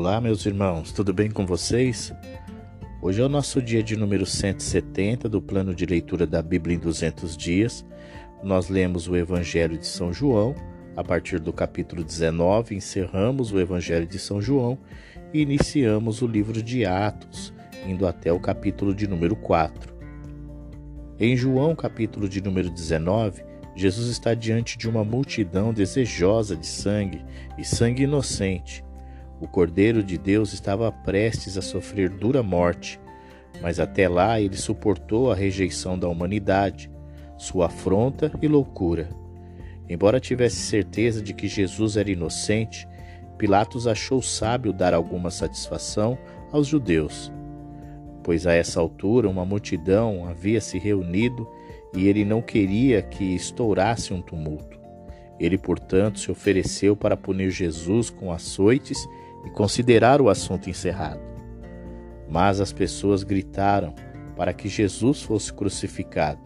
[0.00, 2.14] Olá, meus irmãos, tudo bem com vocês?
[3.02, 6.78] Hoje é o nosso dia de número 170 do plano de leitura da Bíblia em
[6.78, 7.84] 200 dias.
[8.40, 10.54] Nós lemos o Evangelho de São João,
[10.96, 14.78] a partir do capítulo 19, encerramos o Evangelho de São João
[15.34, 17.52] e iniciamos o livro de Atos,
[17.84, 19.92] indo até o capítulo de número 4.
[21.18, 23.42] Em João, capítulo de número 19,
[23.74, 27.20] Jesus está diante de uma multidão desejosa de sangue
[27.58, 28.86] e sangue inocente
[29.40, 33.00] o Cordeiro de Deus estava prestes a sofrer dura morte,
[33.60, 36.90] mas até lá ele suportou a rejeição da humanidade,
[37.36, 39.08] sua afronta e loucura.
[39.88, 42.86] Embora tivesse certeza de que Jesus era inocente,
[43.38, 46.18] Pilatos achou sábio dar alguma satisfação
[46.52, 47.32] aos judeus,
[48.22, 51.48] pois a essa altura uma multidão havia se reunido
[51.94, 54.78] e ele não queria que estourasse um tumulto.
[55.38, 58.98] Ele, portanto, se ofereceu para punir Jesus com açoites
[59.48, 61.20] e considerar o assunto encerrado.
[62.28, 63.94] Mas as pessoas gritaram
[64.36, 66.40] para que Jesus fosse crucificado.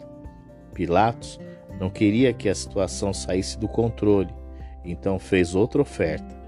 [0.73, 1.37] Pilatos
[1.77, 4.33] não queria que a situação saísse do controle,
[4.85, 6.41] então fez outra oferta.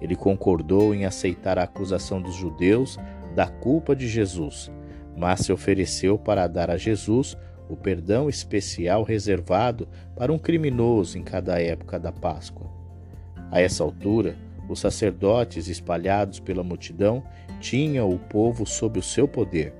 [0.00, 2.98] Ele concordou em aceitar a acusação dos judeus
[3.34, 4.72] da culpa de Jesus,
[5.14, 7.36] mas se ofereceu para dar a Jesus
[7.68, 9.86] o perdão especial reservado
[10.16, 12.66] para um criminoso em cada época da Páscoa.
[13.50, 14.36] A essa altura,
[14.68, 17.22] os sacerdotes espalhados pela multidão
[17.60, 19.74] tinham o povo sob o seu poder.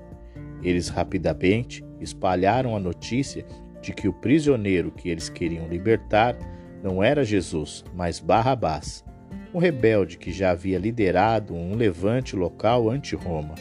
[0.63, 3.45] Eles rapidamente espalharam a notícia
[3.81, 6.37] de que o prisioneiro que eles queriam libertar
[6.83, 9.03] não era Jesus, mas Barrabás,
[9.53, 13.55] um rebelde que já havia liderado um levante local anti-Roma.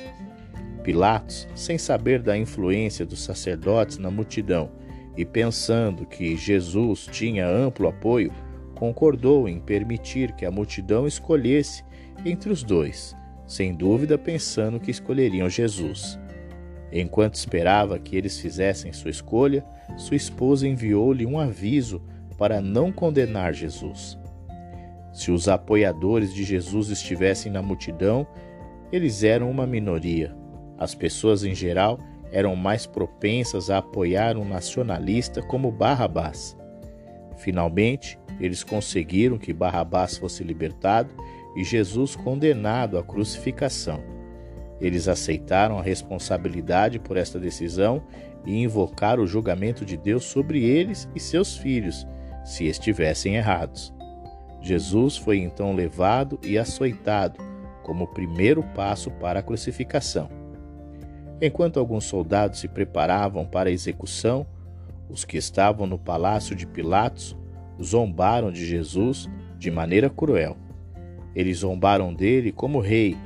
[0.83, 4.71] Pilatos, sem saber da influência dos sacerdotes na multidão
[5.17, 8.33] e pensando que Jesus tinha amplo apoio,
[8.79, 11.85] concordou em permitir que a multidão escolhesse
[12.25, 16.17] entre os dois, sem dúvida pensando que escolheriam Jesus.
[16.93, 19.67] Enquanto esperava que eles fizessem sua escolha,
[19.97, 22.01] sua esposa enviou-lhe um aviso
[22.39, 24.17] para não condenar Jesus.
[25.13, 28.25] Se os apoiadores de Jesus estivessem na multidão,
[28.93, 30.35] eles eram uma minoria.
[30.79, 31.99] As pessoas em geral
[32.31, 36.57] eram mais propensas a apoiar um nacionalista como Barrabás.
[37.39, 41.11] Finalmente, eles conseguiram que Barrabás fosse libertado
[41.57, 44.03] e Jesus condenado à crucificação.
[44.81, 48.03] Eles aceitaram a responsabilidade por esta decisão
[48.47, 52.07] e invocaram o julgamento de Deus sobre eles e seus filhos,
[52.45, 53.93] se estivessem errados.
[54.61, 57.39] Jesus foi então levado e açoitado
[57.83, 60.29] como o primeiro passo para a crucificação.
[61.41, 64.47] Enquanto alguns soldados se preparavam para a execução,
[65.09, 67.37] os que estavam no palácio de Pilatos
[67.83, 69.29] zombaram de Jesus
[69.59, 70.57] de maneira cruel.
[71.35, 73.17] Eles zombaram dele como rei,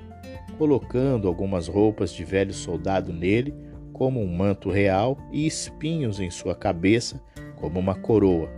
[0.58, 3.54] colocando algumas roupas de velho soldado nele,
[3.92, 7.22] como um manto real, e espinhos em sua cabeça,
[7.56, 8.50] como uma coroa.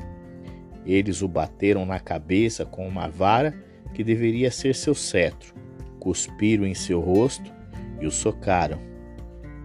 [0.86, 3.54] Eles o bateram na cabeça com uma vara
[3.94, 5.54] que deveria ser seu cetro,
[5.98, 7.52] cuspiram em seu rosto
[8.00, 8.78] e o socaram.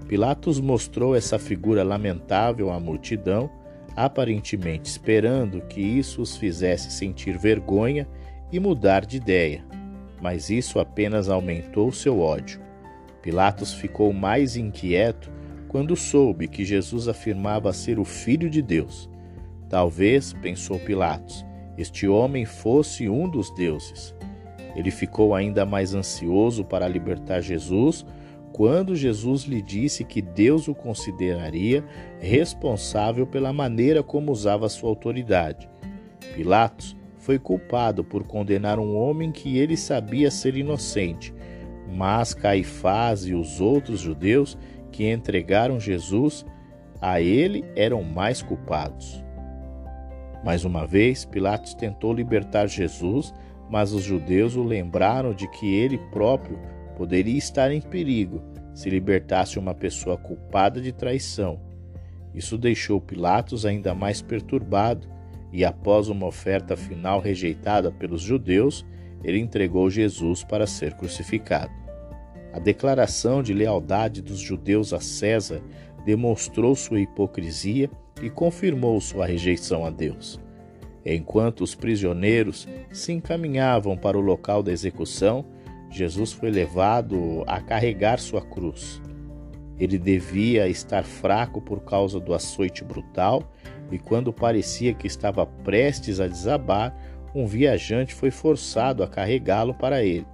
[0.07, 3.50] Pilatos mostrou essa figura lamentável à multidão
[3.99, 8.07] aparentemente esperando que isso os fizesse sentir vergonha
[8.49, 9.61] e mudar de ideia,
[10.21, 12.61] mas isso apenas aumentou seu ódio.
[13.21, 15.29] Pilatos ficou mais inquieto
[15.67, 19.09] quando soube que Jesus afirmava ser o Filho de Deus.
[19.67, 21.45] Talvez, pensou Pilatos,
[21.77, 24.16] este homem fosse um dos deuses.
[24.77, 28.05] Ele ficou ainda mais ansioso para libertar Jesus
[28.59, 31.81] quando Jesus lhe disse que Deus o consideraria
[32.20, 35.70] responsável pela maneira como usava sua autoridade.
[36.36, 41.34] Pilatos foi culpado por condenar um homem que ele sabia ser inocente,
[41.90, 44.58] mas Caifás e os outros judeus
[44.91, 46.46] que entregaram Jesus
[47.00, 49.24] a ele eram mais culpados.
[50.44, 53.34] Mais uma vez, Pilatos tentou libertar Jesus,
[53.70, 56.59] mas os judeus o lembraram de que ele próprio
[56.99, 58.41] poderia estar em perigo
[58.73, 61.57] se libertasse uma pessoa culpada de traição.
[62.35, 65.07] Isso deixou Pilatos ainda mais perturbado
[65.53, 68.85] e, após uma oferta final rejeitada pelos judeus,
[69.23, 71.72] ele entregou Jesus para ser crucificado.
[72.51, 75.61] A declaração de lealdade dos judeus a César
[76.03, 77.90] demonstrou sua hipocrisia
[78.22, 80.37] e confirmou sua rejeição a Deus.
[81.05, 85.45] Enquanto os prisioneiros se encaminhavam para o local da execução,
[85.90, 89.02] Jesus foi levado a carregar sua cruz.
[89.80, 93.44] Ele devia estar fraco por causa do açoite brutal,
[93.91, 96.96] e quando parecia que estava prestes a desabar,
[97.34, 100.28] um viajante foi forçado a carregá-lo para ele.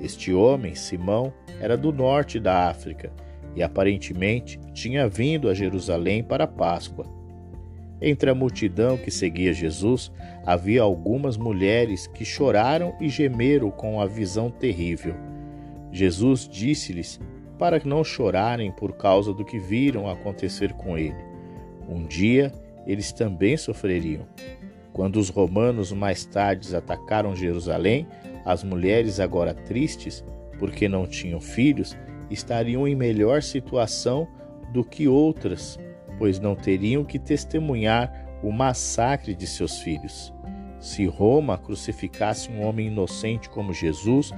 [0.00, 3.12] Este homem, Simão, era do norte da África
[3.54, 7.21] e aparentemente tinha vindo a Jerusalém para a Páscoa.
[8.04, 10.10] Entre a multidão que seguia Jesus,
[10.44, 15.14] havia algumas mulheres que choraram e gemeram com a visão terrível.
[15.92, 17.20] Jesus disse-lhes
[17.56, 21.14] para não chorarem por causa do que viram acontecer com ele.
[21.88, 22.50] Um dia
[22.84, 24.26] eles também sofreriam.
[24.92, 28.08] Quando os romanos mais tarde atacaram Jerusalém,
[28.44, 30.24] as mulheres, agora tristes,
[30.58, 31.96] porque não tinham filhos,
[32.28, 34.26] estariam em melhor situação
[34.72, 35.78] do que outras,
[36.22, 40.32] pois não teriam que testemunhar o massacre de seus filhos.
[40.78, 44.30] Se Roma crucificasse um homem inocente como Jesus,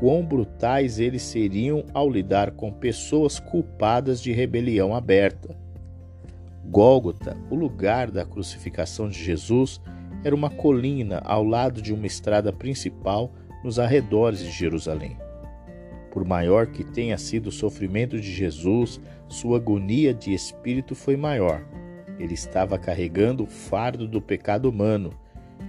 [0.00, 5.56] quão brutais eles seriam ao lidar com pessoas culpadas de rebelião aberta.
[6.64, 9.80] Gólgota, o lugar da crucificação de Jesus,
[10.24, 13.30] era uma colina ao lado de uma estrada principal
[13.62, 15.16] nos arredores de Jerusalém.
[16.18, 21.64] Por maior que tenha sido o sofrimento de Jesus, sua agonia de espírito foi maior.
[22.18, 25.12] Ele estava carregando o fardo do pecado humano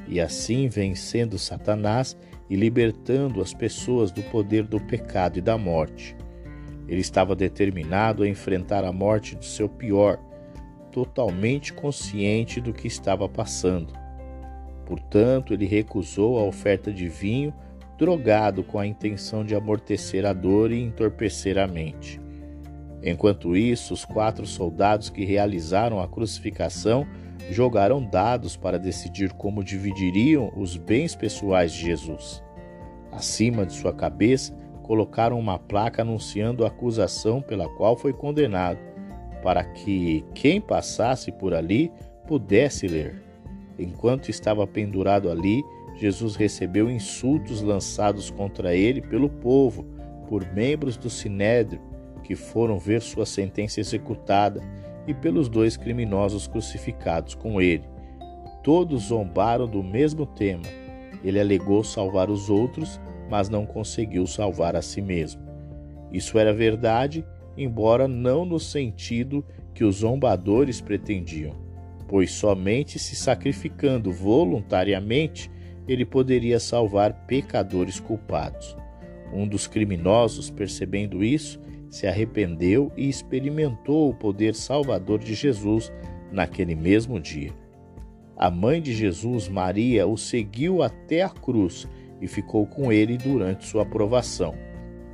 [0.07, 2.17] e assim vencendo Satanás
[2.49, 6.17] e libertando as pessoas do poder do pecado e da morte.
[6.87, 10.17] Ele estava determinado a enfrentar a morte do seu pior,
[10.91, 13.93] totalmente consciente do que estava passando.
[14.83, 17.53] Portanto, ele recusou a oferta de vinho
[17.99, 22.19] drogado com a intenção de amortecer a dor e entorpecer a mente.
[23.03, 27.05] Enquanto isso, os quatro soldados que realizaram a crucificação
[27.51, 32.41] jogaram dados para decidir como dividiriam os bens pessoais de Jesus.
[33.11, 38.79] Acima de sua cabeça, colocaram uma placa anunciando a acusação pela qual foi condenado,
[39.43, 41.91] para que quem passasse por ali
[42.27, 43.21] pudesse ler.
[43.77, 45.63] Enquanto estava pendurado ali,
[45.99, 49.85] Jesus recebeu insultos lançados contra ele pelo povo,
[50.27, 51.81] por membros do sinédrio
[52.23, 54.61] que foram ver sua sentença executada
[55.05, 57.83] e pelos dois criminosos crucificados com ele.
[58.63, 60.63] Todos zombaram do mesmo tema.
[61.23, 62.99] Ele alegou salvar os outros,
[63.29, 65.41] mas não conseguiu salvar a si mesmo.
[66.11, 67.25] Isso era verdade,
[67.57, 69.43] embora não no sentido
[69.73, 71.55] que os zombadores pretendiam,
[72.07, 75.49] pois somente se sacrificando voluntariamente
[75.91, 78.75] ele poderia salvar pecadores culpados.
[79.33, 81.59] Um dos criminosos, percebendo isso,
[81.89, 85.91] se arrependeu e experimentou o poder salvador de Jesus
[86.31, 87.51] naquele mesmo dia.
[88.37, 91.87] A mãe de Jesus, Maria, o seguiu até a cruz
[92.21, 94.55] e ficou com ele durante sua aprovação.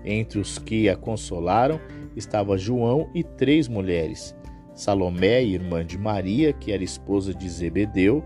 [0.03, 1.79] Entre os que a consolaram
[2.15, 4.35] estava João e três mulheres:
[4.73, 8.23] Salomé, irmã de Maria, que era esposa de Zebedeu,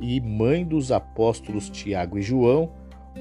[0.00, 2.72] e mãe dos apóstolos Tiago e João,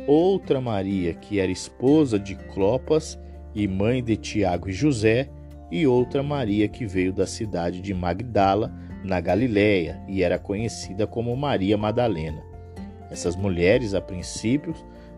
[0.08, 3.20] outra Maria, que era esposa de Clopas
[3.54, 5.30] e mãe de Tiago e José,
[5.72, 8.74] e outra Maria que veio da cidade de Magdala,
[9.04, 12.44] na Galiléia, e era conhecida como Maria Madalena.
[13.10, 14.74] Essas mulheres, a princípio,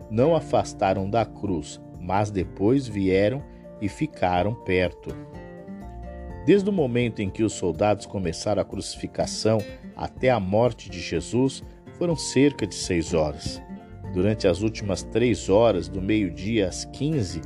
[0.09, 3.43] não afastaram da cruz, mas depois vieram
[3.81, 5.15] e ficaram perto.
[6.45, 9.59] Desde o momento em que os soldados começaram a crucificação
[9.97, 11.63] até a morte de Jesus,
[11.97, 13.61] foram cerca de seis horas.
[14.13, 17.41] Durante as últimas três horas, do meio-dia às quinze,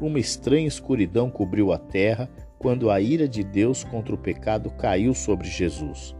[0.00, 2.28] uma estranha escuridão cobriu a terra
[2.58, 6.14] quando a ira de Deus contra o pecado caiu sobre Jesus.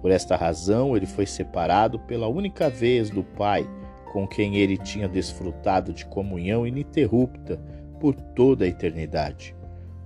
[0.00, 3.66] Por esta razão, ele foi separado pela única vez do Pai,
[4.12, 7.60] com quem ele tinha desfrutado de comunhão ininterrupta
[7.98, 9.56] por toda a eternidade.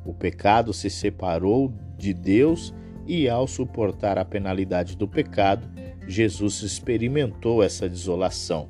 [0.05, 2.73] O pecado se separou de Deus
[3.09, 5.67] e, ao suportar a penalidade do pecado,
[6.07, 8.69] Jesus experimentou essa desolação.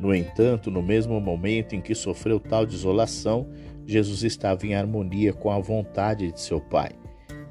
[0.00, 3.48] No entanto, no mesmo momento em que sofreu tal desolação,
[3.86, 6.90] Jesus estava em harmonia com a vontade de seu Pai.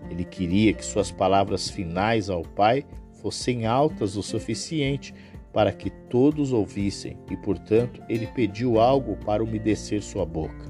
[0.10, 2.86] Ele queria que suas palavras finais ao Pai
[3.22, 5.14] fossem altas o suficiente
[5.54, 10.70] para que todos ouvissem, e portanto ele pediu algo para umedecer sua boca.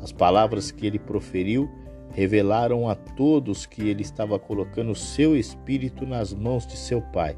[0.00, 1.68] As palavras que ele proferiu
[2.14, 7.36] revelaram a todos que ele estava colocando seu espírito nas mãos de seu Pai.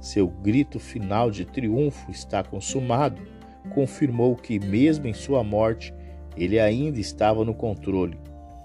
[0.00, 3.22] Seu grito final de triunfo está consumado
[3.66, 5.92] confirmou que, mesmo em sua morte,
[6.36, 8.18] ele ainda estava no controle.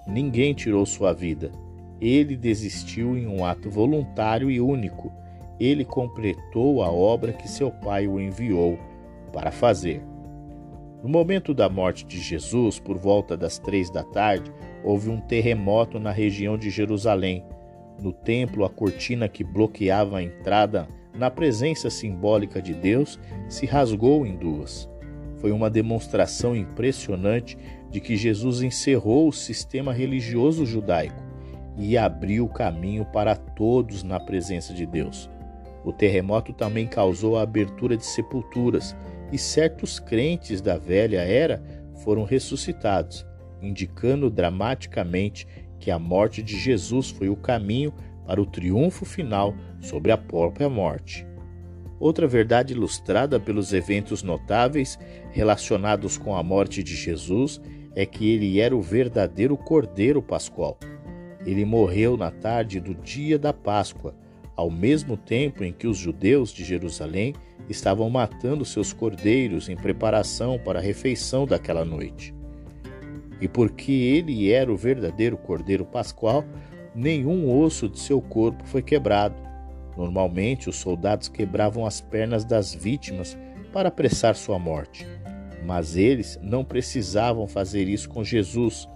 [0.08, 1.52] Ninguém tirou sua vida.
[2.00, 5.12] Ele desistiu em um ato voluntário e único.
[5.60, 8.80] Ele completou a obra que seu pai o enviou
[9.32, 10.02] para fazer.
[11.04, 14.52] No momento da morte de Jesus, por volta das três da tarde,
[14.84, 17.46] houve um terremoto na região de Jerusalém.
[18.00, 23.20] No templo, a cortina que bloqueava a entrada na presença simbólica de Deus
[23.50, 24.90] se rasgou em duas.
[25.42, 27.58] foi uma demonstração impressionante
[27.90, 31.20] de que Jesus encerrou o sistema religioso judaico
[31.78, 35.30] e abriu o caminho para todos na presença de Deus.
[35.84, 38.96] O terremoto também causou a abertura de sepulturas
[39.32, 41.62] e certos crentes da velha era
[42.04, 43.26] foram ressuscitados,
[43.62, 45.48] indicando dramaticamente
[45.80, 47.94] que a morte de Jesus foi o caminho
[48.26, 51.26] para o triunfo final sobre a própria morte.
[52.00, 54.98] Outra verdade ilustrada pelos eventos notáveis
[55.32, 57.62] relacionados com a morte de Jesus
[57.96, 60.80] é que ele era o verdadeiro Cordeiro Pascual.
[61.46, 64.16] Ele morreu na tarde do dia da Páscoa,
[64.56, 67.34] ao mesmo tempo em que os judeus de Jerusalém
[67.70, 72.34] estavam matando seus cordeiros em preparação para a refeição daquela noite.
[73.42, 76.46] E porque ele era o verdadeiro Cordeiro Pascual,
[76.94, 79.36] nenhum osso de seu corpo foi quebrado.
[79.98, 83.38] Normalmente, os soldados quebravam as pernas das vítimas
[83.74, 85.08] para apressar sua morte.
[85.66, 88.88] Mas eles não precisavam fazer isso com Jesus,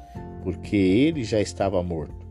[0.44, 2.26] porque ele já estava morto.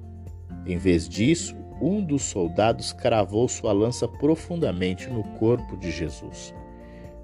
[0.66, 6.54] Em vez disso, um dos soldados cravou sua lança profundamente no corpo de Jesus.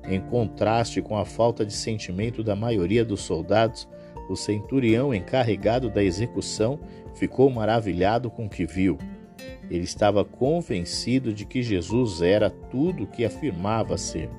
[0.05, 3.89] Em contraste com a falta de sentimento da maioria dos soldados,
[4.33, 6.79] o centurião encarregado da execução
[7.15, 8.97] ficou maravilhado com o que viu.
[9.71, 14.31] Ele estava convencido de que Jesus era tudo o que afirmava ser.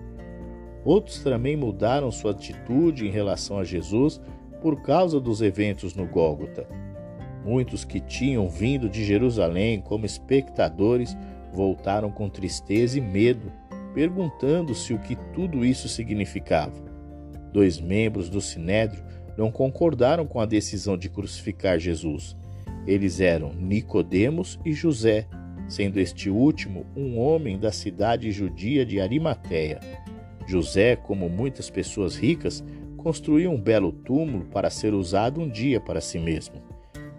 [0.83, 4.21] Outros também mudaram sua atitude em relação a Jesus
[4.61, 6.67] por causa dos eventos no Gólgota.
[7.45, 11.17] Muitos que tinham vindo de Jerusalém como espectadores
[11.53, 13.51] voltaram com tristeza e medo,
[13.93, 16.91] perguntando-se o que tudo isso significava.
[17.51, 19.03] Dois membros do sinédrio
[19.37, 22.35] não concordaram com a decisão de crucificar Jesus.
[22.85, 25.27] Eles eram Nicodemos e José,
[25.67, 29.79] sendo este último um homem da cidade judia de Arimateia.
[30.47, 32.63] José, como muitas pessoas ricas,
[32.97, 36.71] construiu um belo túmulo para ser usado um dia para si mesmo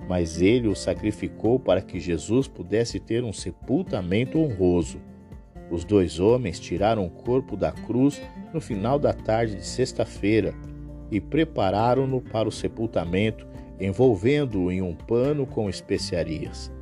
[0.08, 5.00] mas ele o sacrificou para que Jesus pudesse ter um sepultamento honroso.
[5.70, 8.20] Os dois homens tiraram o corpo da cruz
[8.52, 10.54] no final da tarde de sexta-feira
[11.12, 13.46] e prepararam-no para o sepultamento,
[13.78, 16.72] envolvendo-o em um pano com especiarias.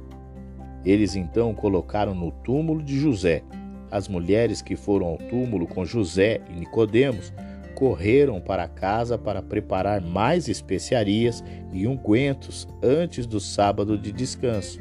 [0.85, 3.43] Eles então colocaram no túmulo de José.
[3.91, 7.33] As mulheres que foram ao túmulo com José e Nicodemos
[7.75, 14.81] correram para casa para preparar mais especiarias e ungüentos antes do sábado de descanso.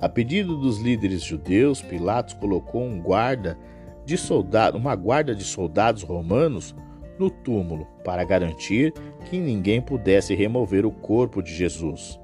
[0.00, 3.58] A pedido dos líderes judeus, Pilatos colocou um guarda
[4.04, 6.74] de soldado, uma guarda de soldados romanos
[7.18, 8.92] no túmulo para garantir
[9.24, 12.20] que ninguém pudesse remover o corpo de Jesus.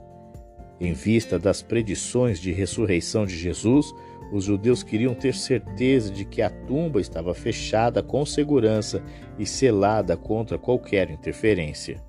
[0.80, 3.94] Em vista das predições de ressurreição de Jesus,
[4.32, 9.02] os judeus queriam ter certeza de que a tumba estava fechada com segurança
[9.38, 12.02] e selada contra qualquer interferência.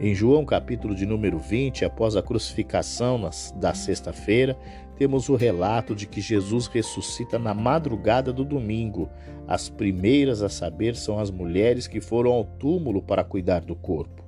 [0.00, 3.20] Em João capítulo de número 20, após a crucificação
[3.54, 4.58] da sexta-feira,
[4.96, 9.08] temos o relato de que Jesus ressuscita na madrugada do domingo.
[9.46, 14.22] As primeiras a saber são as mulheres que foram ao túmulo para cuidar do corpo.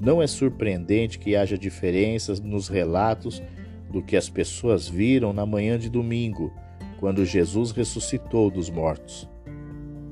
[0.00, 3.42] Não é surpreendente que haja diferenças nos relatos
[3.90, 6.52] do que as pessoas viram na manhã de domingo,
[6.98, 9.28] quando Jesus ressuscitou dos mortos.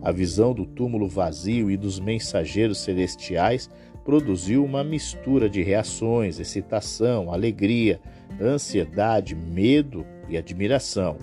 [0.00, 3.70] A visão do túmulo vazio e dos mensageiros celestiais
[4.04, 8.00] produziu uma mistura de reações, excitação, alegria,
[8.40, 11.16] ansiedade, medo e admiração.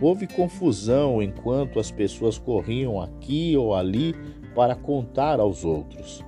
[0.00, 4.14] Houve confusão enquanto as pessoas corriam aqui ou ali
[4.54, 6.24] para contar aos outros.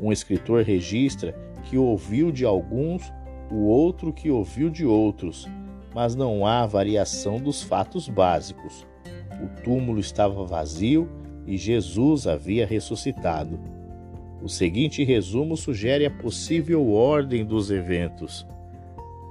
[0.00, 1.34] Um escritor registra
[1.64, 3.12] que ouviu de alguns
[3.50, 5.48] o outro que ouviu de outros,
[5.94, 8.86] mas não há variação dos fatos básicos.
[9.42, 11.08] O túmulo estava vazio
[11.46, 13.58] e Jesus havia ressuscitado.
[14.42, 18.46] O seguinte resumo sugere a possível ordem dos eventos.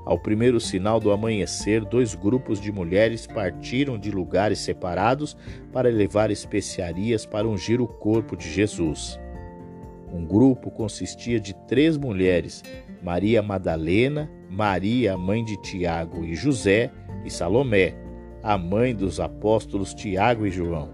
[0.06, 5.36] Ao primeiro sinal do amanhecer, dois grupos de mulheres partiram de lugares separados
[5.74, 9.20] para levar especiarias para ungir o corpo de Jesus.
[10.12, 12.64] Um grupo consistia de três mulheres
[13.02, 16.92] Maria Madalena, Maria, mãe de Tiago e José,
[17.26, 17.96] e Salomé,
[18.42, 20.90] a mãe dos apóstolos Tiago e João.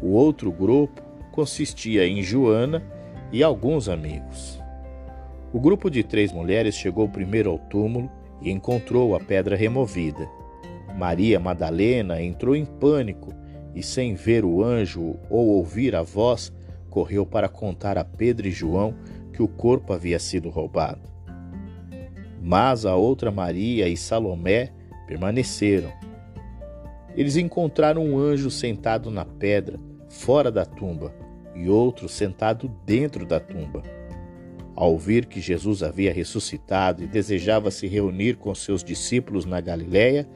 [0.00, 2.82] O outro grupo consistia em Joana
[3.32, 4.60] e alguns amigos.
[5.52, 8.10] O grupo de três mulheres chegou primeiro ao túmulo
[8.40, 10.28] e encontrou a pedra removida.
[10.96, 13.32] Maria Madalena entrou em pânico
[13.74, 16.52] e, sem ver o anjo ou ouvir a voz,
[16.88, 18.94] correu para contar a Pedro e João
[19.32, 21.08] que o corpo havia sido roubado.
[22.42, 24.72] Mas a outra Maria e Salomé
[25.06, 25.92] permaneceram.
[27.16, 31.12] Eles encontraram um anjo sentado na pedra, fora da tumba
[31.54, 33.82] e outro sentado dentro da tumba.
[34.74, 40.28] Ao ouvir que Jesus havia ressuscitado e desejava se reunir com seus discípulos na Galiléia,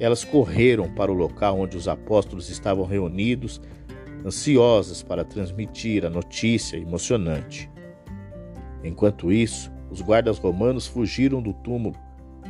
[0.00, 3.60] elas correram para o local onde os apóstolos estavam reunidos,
[4.24, 7.70] ansiosas para transmitir a notícia emocionante.
[8.82, 11.96] Enquanto isso, os guardas romanos fugiram do túmulo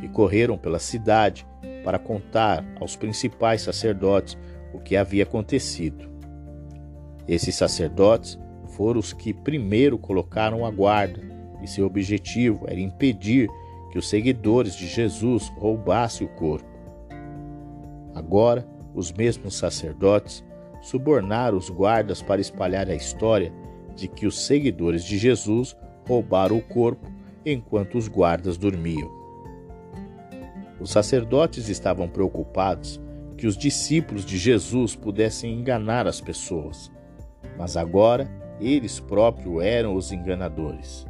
[0.01, 1.45] e correram pela cidade
[1.83, 4.37] para contar aos principais sacerdotes
[4.73, 6.16] o que havia acontecido.
[7.27, 11.21] Esses sacerdotes foram os que primeiro colocaram a guarda,
[11.61, 13.49] e seu objetivo era impedir
[13.91, 16.69] que os seguidores de Jesus roubassem o corpo.
[18.13, 20.43] Agora, os mesmos sacerdotes
[20.81, 23.51] subornaram os guardas para espalhar a história
[23.95, 25.75] de que os seguidores de Jesus
[26.07, 27.11] roubaram o corpo
[27.45, 29.11] enquanto os guardas dormiam.
[30.79, 32.99] Os sacerdotes estavam preocupados
[33.35, 36.91] que os discípulos de Jesus pudessem enganar as pessoas,
[37.57, 41.05] mas agora eles próprios eram os enganadores.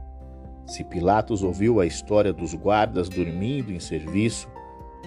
[0.66, 4.50] Se Pilatos ouviu a história dos guardas dormindo em serviço,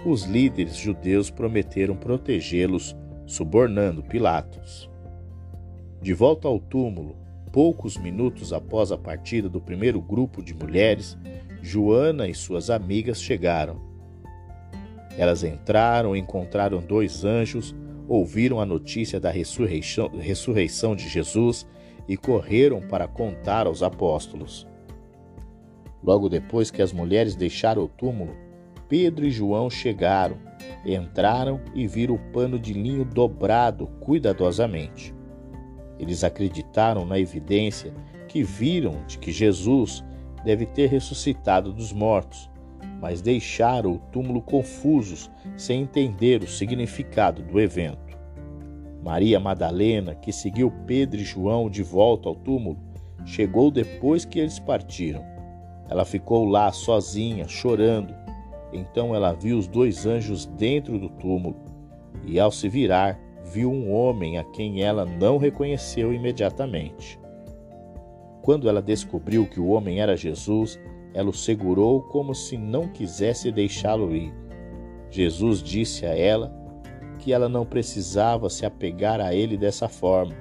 [0.04, 4.90] os líderes judeus prometeram protegê-los, subornando Pilatos.
[6.00, 7.16] De volta ao túmulo,
[7.52, 11.18] poucos minutos após a partida do primeiro grupo de mulheres,
[11.60, 13.78] Joana e suas amigas chegaram.
[15.18, 17.74] Elas entraram, encontraram dois anjos,
[18.10, 21.64] ouviram a notícia da ressurreição, ressurreição de Jesus
[22.08, 24.66] e correram para contar aos apóstolos.
[26.02, 28.34] Logo depois que as mulheres deixaram o túmulo,
[28.88, 30.36] Pedro e João chegaram,
[30.84, 35.14] entraram e viram o pano de linho dobrado cuidadosamente.
[35.96, 37.94] Eles acreditaram na evidência
[38.26, 40.02] que viram de que Jesus
[40.44, 42.50] deve ter ressuscitado dos mortos,
[43.00, 48.18] mas deixaram o túmulo confusos, sem entender o significado do evento.
[49.02, 52.78] Maria Madalena, que seguiu Pedro e João de volta ao túmulo,
[53.24, 55.24] chegou depois que eles partiram.
[55.88, 58.14] Ela ficou lá sozinha, chorando.
[58.72, 61.56] Então ela viu os dois anjos dentro do túmulo
[62.24, 67.18] e, ao se virar, viu um homem a quem ela não reconheceu imediatamente.
[68.42, 70.78] Quando ela descobriu que o homem era Jesus,
[71.14, 74.32] ela o segurou como se não quisesse deixá-lo ir.
[75.10, 76.54] Jesus disse a ela
[77.18, 80.34] que ela não precisava se apegar a ele dessa forma,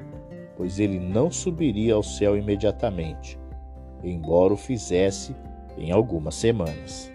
[0.55, 3.39] pois ele não subiria ao céu imediatamente,
[4.03, 5.35] embora o fizesse
[5.77, 7.11] em algumas semanas.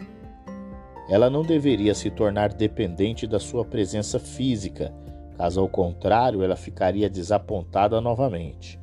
[1.09, 4.93] Ela não deveria se tornar dependente da sua presença física
[5.37, 8.81] Caso ao contrário, ela ficaria desapontada novamente.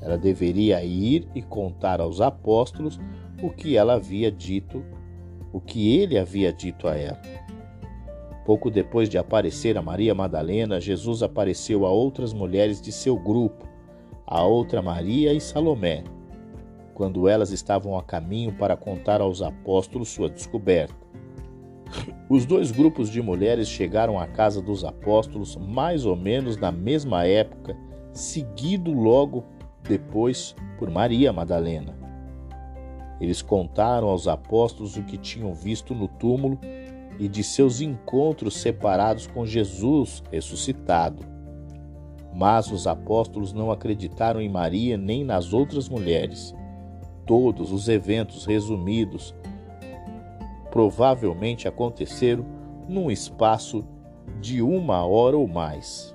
[0.00, 2.98] Ela deveria ir e contar aos apóstolos
[3.42, 4.84] o que ela havia dito,
[5.52, 7.20] o que ele havia dito a ela.
[8.44, 13.68] Pouco depois de aparecer a Maria Madalena, Jesus apareceu a outras mulheres de seu grupo,
[14.26, 16.04] a outra Maria e Salomé,
[16.94, 20.94] quando elas estavam a caminho para contar aos apóstolos sua descoberta.
[22.28, 27.26] Os dois grupos de mulheres chegaram à casa dos apóstolos mais ou menos na mesma
[27.26, 27.76] época,
[28.12, 29.44] seguido logo
[29.82, 31.99] depois por Maria Madalena.
[33.20, 36.58] Eles contaram aos apóstolos o que tinham visto no túmulo
[37.18, 41.22] e de seus encontros separados com Jesus ressuscitado.
[42.34, 46.54] Mas os apóstolos não acreditaram em Maria nem nas outras mulheres.
[47.26, 49.34] Todos os eventos resumidos
[50.70, 52.46] provavelmente aconteceram
[52.88, 53.84] num espaço
[54.40, 56.14] de uma hora ou mais.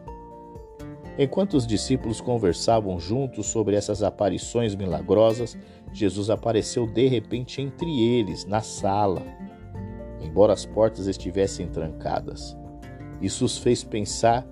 [1.18, 5.58] Enquanto os discípulos conversavam juntos sobre essas aparições milagrosas,
[5.96, 9.22] Jesus apareceu de repente entre eles, na sala,
[10.22, 12.58] embora as portas estivessem trancadas.
[13.22, 14.46] Isso os fez pensar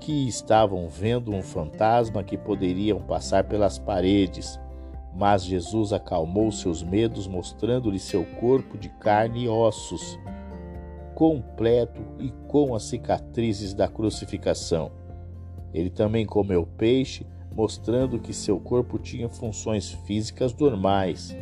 [0.00, 4.58] que estavam vendo um fantasma que poderiam passar pelas paredes,
[5.14, 10.18] mas Jesus acalmou seus medos, mostrando-lhe seu corpo de carne e ossos,
[11.14, 14.90] completo e com as cicatrizes da crucificação.
[15.72, 17.24] Ele também comeu peixe,
[17.58, 21.36] mostrando que seu corpo tinha funções físicas normais.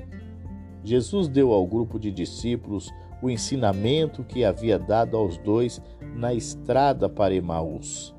[0.82, 5.78] Jesus deu ao grupo de discípulos o ensinamento que havia dado aos dois
[6.14, 8.14] na estrada para Emaús.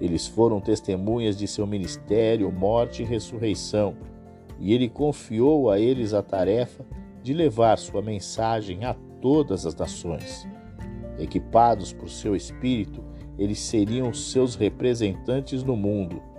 [0.00, 3.94] Eles foram testemunhas de seu ministério, morte e ressurreição
[4.58, 6.84] e ele confiou a eles a tarefa
[7.22, 10.48] de levar sua mensagem a todas as nações.
[11.16, 13.04] Equipados por seu espírito,
[13.38, 16.33] eles seriam seus representantes no mundo.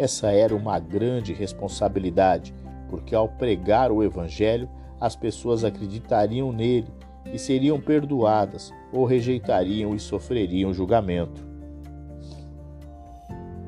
[0.00, 2.54] Essa era uma grande responsabilidade,
[2.88, 4.66] porque ao pregar o Evangelho,
[4.98, 6.88] as pessoas acreditariam nele
[7.30, 11.46] e seriam perdoadas, ou rejeitariam e sofreriam julgamento.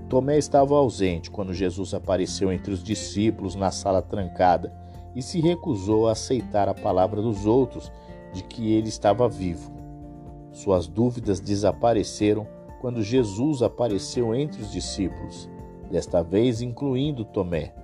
[0.09, 4.73] Tomé estava ausente quando Jesus apareceu entre os discípulos na sala trancada
[5.15, 7.93] e se recusou a aceitar a palavra dos outros
[8.33, 9.71] de que ele estava vivo.
[10.51, 12.47] Suas dúvidas desapareceram
[12.81, 15.52] quando Jesus apareceu entre os discípulos,
[15.93, 17.75] desta vez incluindo Tomé,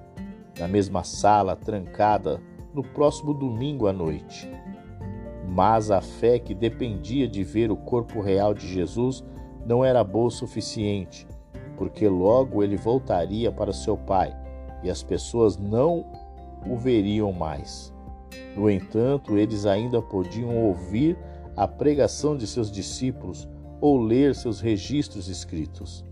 [0.59, 2.41] na mesma sala trancada
[2.73, 4.51] no próximo domingo à noite.
[5.47, 9.23] Mas a fé que dependia de ver o corpo real de Jesus
[9.67, 11.29] não era boa o suficiente,
[11.77, 14.35] porque logo ele voltaria para seu Pai
[14.83, 16.07] e as pessoas não
[16.67, 17.93] o veriam mais.
[18.57, 21.19] No entanto, eles ainda podiam ouvir
[21.55, 23.47] a pregação de seus discípulos
[23.83, 26.08] ou ler seus registros escritos.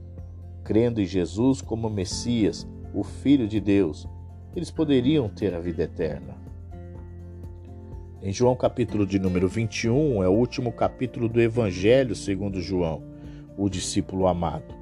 [0.67, 4.05] Crendo em Jesus como Messias, o Filho de Deus,
[4.53, 6.35] eles poderiam ter a vida eterna.
[8.21, 13.01] Em João capítulo de número 21, é o último capítulo do Evangelho segundo João,
[13.57, 14.75] o discípulo amado.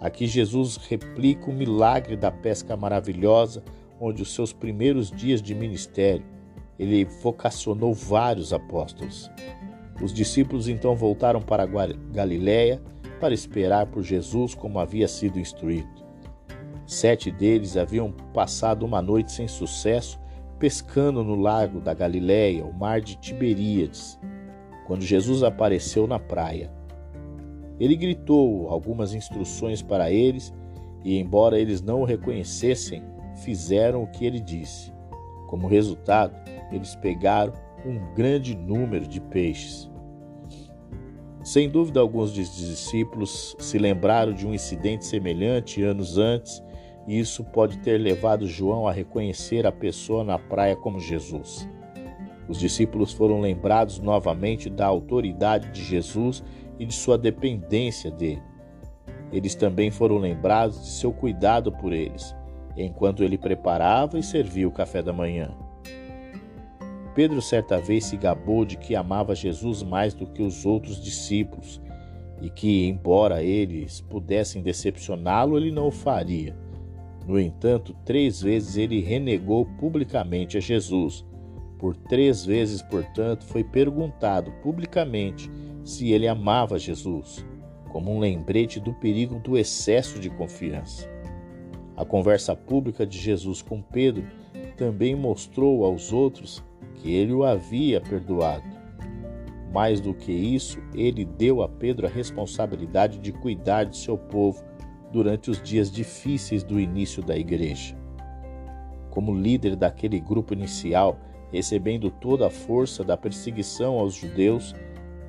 [0.00, 3.62] Aqui Jesus replica o milagre da pesca maravilhosa,
[4.00, 6.24] onde os seus primeiros dias de ministério,
[6.78, 9.30] ele vocacionou vários apóstolos.
[10.02, 12.80] Os discípulos então voltaram para Galiléia
[13.18, 15.88] para esperar por Jesus como havia sido instruído.
[16.86, 20.18] Sete deles haviam passado uma noite sem sucesso
[20.58, 24.18] pescando no lago da Galiléia, o mar de Tiberíades,
[24.86, 26.72] quando Jesus apareceu na praia.
[27.78, 30.52] Ele gritou algumas instruções para eles
[31.04, 33.04] e, embora eles não o reconhecessem,
[33.36, 34.92] fizeram o que ele disse.
[35.46, 36.34] Como resultado,
[36.72, 37.52] eles pegaram
[37.86, 39.87] um grande número de peixes.
[41.48, 46.62] Sem dúvida, alguns dos discípulos se lembraram de um incidente semelhante anos antes
[47.06, 51.66] e isso pode ter levado João a reconhecer a pessoa na praia como Jesus.
[52.46, 56.44] Os discípulos foram lembrados novamente da autoridade de Jesus
[56.78, 58.42] e de sua dependência dele.
[59.32, 62.36] Eles também foram lembrados de seu cuidado por eles,
[62.76, 65.56] enquanto ele preparava e servia o café da manhã.
[67.14, 71.80] Pedro certa vez se gabou de que amava Jesus mais do que os outros discípulos
[72.40, 76.56] e que, embora eles pudessem decepcioná-lo, ele não o faria.
[77.26, 81.26] No entanto, três vezes ele renegou publicamente a Jesus.
[81.78, 85.50] Por três vezes, portanto, foi perguntado publicamente
[85.84, 87.44] se ele amava Jesus,
[87.90, 91.08] como um lembrete do perigo do excesso de confiança.
[91.96, 94.24] A conversa pública de Jesus com Pedro
[94.76, 96.64] também mostrou aos outros
[96.98, 98.78] que ele o havia perdoado.
[99.72, 104.64] Mais do que isso, ele deu a Pedro a responsabilidade de cuidar de seu povo
[105.12, 107.96] durante os dias difíceis do início da igreja.
[109.10, 111.18] Como líder daquele grupo inicial,
[111.50, 114.74] recebendo toda a força da perseguição aos judeus,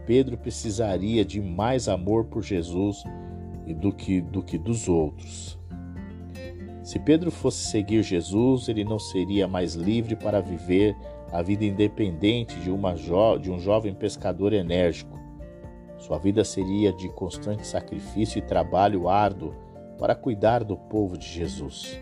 [0.06, 3.04] Pedro precisaria de mais amor por Jesus
[3.76, 5.60] do que, do que dos outros.
[6.84, 10.96] Se Pedro fosse seguir Jesus, ele não seria mais livre para viver
[11.32, 12.72] a vida independente de,
[13.42, 15.18] de um jovem pescador enérgico.
[15.98, 19.54] Sua vida seria de constante sacrifício e trabalho árduo
[19.98, 22.02] para cuidar do povo de Jesus.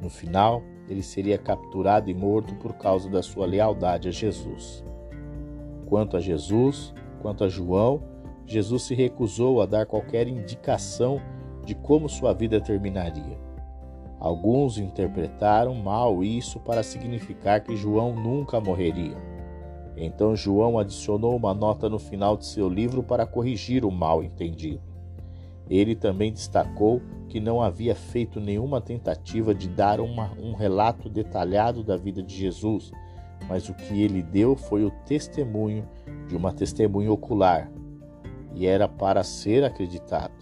[0.00, 4.84] No final, ele seria capturado e morto por causa da sua lealdade a Jesus.
[5.86, 8.02] Quanto a Jesus, quanto a João,
[8.46, 11.20] Jesus se recusou a dar qualquer indicação
[11.64, 13.38] de como sua vida terminaria.
[14.22, 19.16] Alguns interpretaram mal isso para significar que João nunca morreria.
[19.96, 24.80] Então João adicionou uma nota no final de seu livro para corrigir o mal entendido.
[25.68, 31.82] Ele também destacou que não havia feito nenhuma tentativa de dar uma, um relato detalhado
[31.82, 32.92] da vida de Jesus,
[33.48, 35.84] mas o que ele deu foi o testemunho
[36.28, 37.68] de uma testemunha ocular,
[38.54, 40.41] e era para ser acreditado.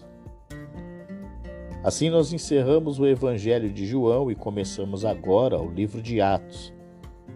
[1.83, 6.71] Assim nós encerramos o Evangelho de João e começamos agora o livro de Atos.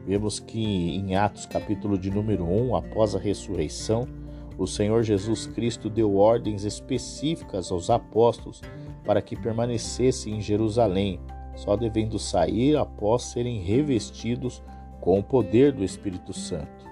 [0.06, 4.08] Vemos que em Atos, capítulo de número 1, após a ressurreição,
[4.56, 8.62] o Senhor Jesus Cristo deu ordens específicas aos apóstolos
[9.04, 11.20] para que permanecessem em Jerusalém,
[11.56, 14.62] só devendo sair após serem revestidos
[15.02, 16.86] com o poder do Espírito Santo.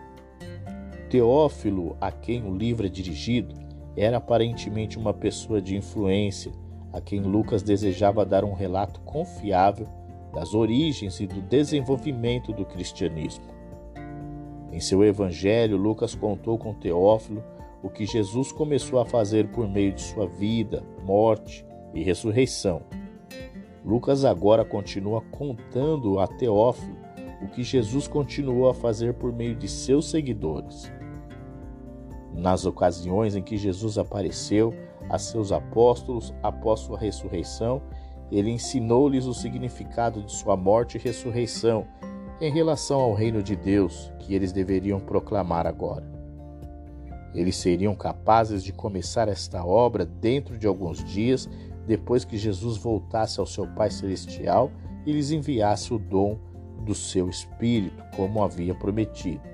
[1.08, 3.54] Teófilo, a quem o livro é dirigido,
[3.96, 6.52] era aparentemente uma pessoa de influência,
[6.94, 9.88] a quem Lucas desejava dar um relato confiável
[10.32, 13.46] das origens e do desenvolvimento do cristianismo.
[14.72, 17.44] Em seu evangelho, Lucas contou com Teófilo
[17.84, 22.82] o que Jesus começou a fazer por meio de sua vida, morte e ressurreição.
[23.84, 26.96] Lucas agora continua contando a Teófilo
[27.42, 30.92] o que Jesus continuou a fazer por meio de seus seguidores.
[32.34, 34.74] Nas ocasiões em que Jesus apareceu,
[35.10, 37.82] a seus apóstolos após sua ressurreição,
[38.32, 41.86] ele ensinou-lhes o significado de sua morte e ressurreição
[42.42, 46.12] em relação ao reino de Deus que eles deveriam proclamar agora.
[47.34, 51.50] Eles seriam capazes de começar esta obra dentro de alguns dias
[51.86, 54.72] depois que Jesus voltasse ao seu Pai Celestial
[55.06, 56.38] e lhes enviasse o dom
[56.86, 59.53] do seu Espírito, como havia prometido.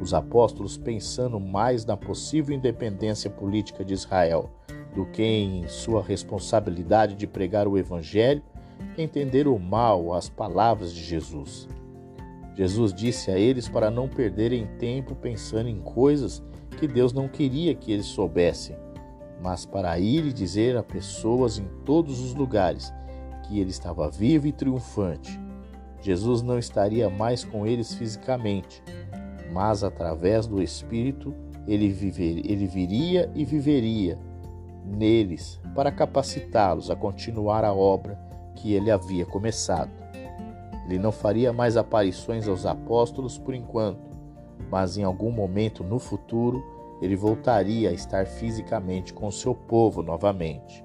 [0.00, 4.50] Os apóstolos, pensando mais na possível independência política de Israel
[4.94, 8.42] do que em sua responsabilidade de pregar o Evangelho,
[8.96, 11.68] entenderam mal as palavras de Jesus.
[12.54, 16.42] Jesus disse a eles para não perderem tempo pensando em coisas
[16.78, 18.74] que Deus não queria que eles soubessem,
[19.42, 22.92] mas para ir e dizer a pessoas em todos os lugares
[23.46, 25.38] que ele estava vivo e triunfante.
[26.00, 28.82] Jesus não estaria mais com eles fisicamente,
[29.52, 31.34] mas através do Espírito
[31.66, 34.18] ele, viver, ele viria e viveria
[34.84, 38.18] neles para capacitá-los a continuar a obra
[38.54, 39.90] que ele havia começado.
[40.86, 44.08] Ele não faria mais aparições aos apóstolos por enquanto,
[44.70, 46.64] mas em algum momento no futuro
[47.02, 50.84] ele voltaria a estar fisicamente com seu povo novamente.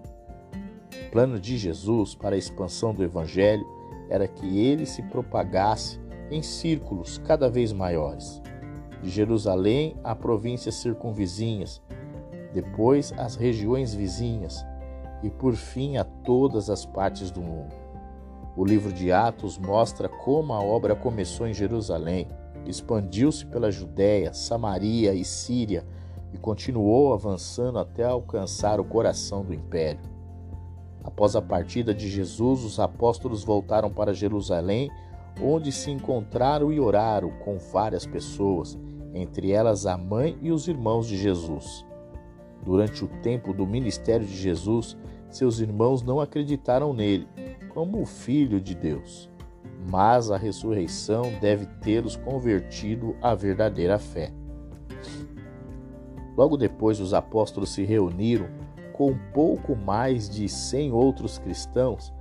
[1.08, 3.66] O plano de Jesus para a expansão do Evangelho
[4.10, 8.41] era que ele se propagasse em círculos cada vez maiores,
[9.02, 11.82] de Jerusalém a províncias circunvizinhas,
[12.54, 14.66] depois às regiões vizinhas
[15.24, 17.74] e por fim a todas as partes do mundo.
[18.56, 22.28] O livro de Atos mostra como a obra começou em Jerusalém,
[22.66, 25.86] expandiu-se pela Judéia, Samaria e Síria
[26.34, 30.02] e continuou avançando até alcançar o coração do império.
[31.04, 34.90] Após a partida de Jesus, os apóstolos voltaram para Jerusalém,
[35.42, 38.78] onde se encontraram e oraram com várias pessoas,
[39.14, 41.86] entre elas a mãe e os irmãos de Jesus.
[42.64, 44.98] Durante o tempo do ministério de Jesus,
[45.30, 47.28] seus irmãos não acreditaram nele
[47.74, 49.30] como o Filho de Deus,
[49.90, 54.32] mas a ressurreição deve tê-los convertido à verdadeira fé.
[56.38, 58.48] Logo depois, os apóstolos se reuniram
[58.94, 62.14] com pouco mais de cem outros cristãos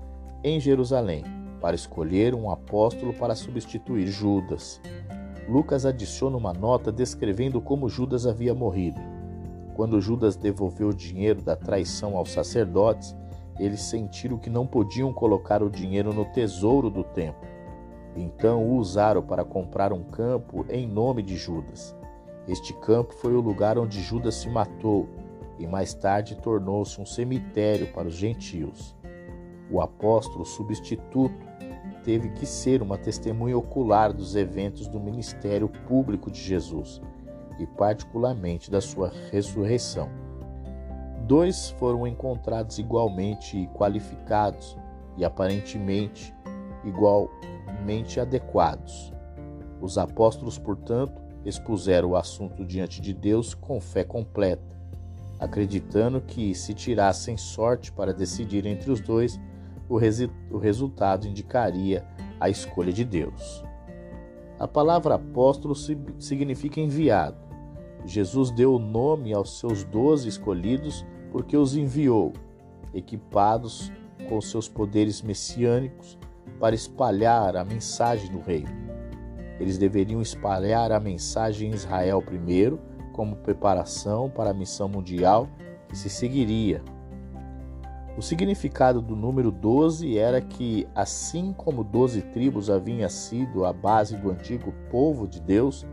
[0.42, 1.24] em Jerusalém
[1.60, 4.80] para escolher um apóstolo para substituir Judas.
[5.50, 9.00] Lucas adiciona uma nota descrevendo como Judas havia morrido.
[9.74, 13.16] Quando Judas devolveu o dinheiro da traição aos sacerdotes,
[13.58, 17.48] eles sentiram que não podiam colocar o dinheiro no tesouro do templo.
[18.14, 21.96] Então o usaram para comprar um campo em nome de Judas.
[22.46, 25.08] Este campo foi o lugar onde Judas se matou
[25.58, 28.94] e mais tarde tornou-se um cemitério para os gentios.
[29.68, 31.49] O apóstolo substituto
[32.04, 37.00] teve que ser uma testemunha ocular dos eventos do ministério público de Jesus
[37.58, 40.08] e, particularmente, da sua ressurreição.
[41.26, 44.76] Dois foram encontrados igualmente qualificados
[45.16, 46.34] e aparentemente
[46.84, 49.12] igualmente adequados.
[49.80, 54.78] Os apóstolos, portanto, expuseram o assunto diante de Deus com fé completa,
[55.38, 59.40] acreditando que, se tirassem sorte para decidir entre os dois,
[59.90, 62.06] o, resi o resultado indicaria
[62.38, 63.64] a escolha de Deus.
[64.58, 65.74] A palavra apóstolo
[66.18, 67.36] significa enviado.
[68.06, 72.32] Jesus deu o nome aos seus doze escolhidos porque os enviou,
[72.94, 73.92] equipados
[74.28, 76.18] com seus poderes messiânicos,
[76.58, 78.70] para espalhar a mensagem do reino.
[79.58, 82.78] Eles deveriam espalhar a mensagem em Israel primeiro,
[83.12, 85.48] como preparação para a missão mundial
[85.88, 86.82] que se seguiria.
[88.20, 94.14] O significado do número 12 era que, assim como 12 tribos haviam sido a base
[94.14, 95.86] do antigo povo de Deus,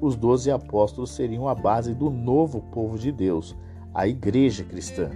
[0.00, 3.56] os doze apóstolos seriam a base do novo povo de Deus,
[3.94, 5.10] a Igreja Cristã.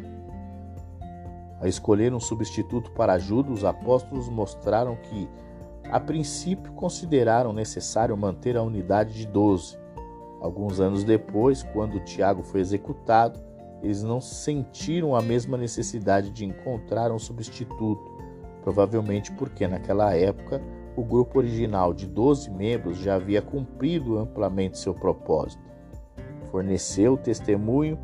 [1.60, 5.28] A escolher um substituto para Judas, os apóstolos mostraram que
[5.90, 9.76] a princípio consideraram necessário manter a unidade de doze.
[10.40, 13.40] Alguns anos depois, quando Tiago foi executado,
[13.82, 18.02] eles não sentiram a mesma necessidade de encontrar um substituto,
[18.62, 20.62] provavelmente porque naquela época
[20.96, 25.62] o grupo original de 12 membros já havia cumprido amplamente seu propósito.
[26.50, 27.98] Forneceu testemunho